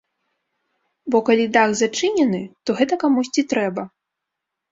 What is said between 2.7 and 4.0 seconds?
гэта камусьці трэба.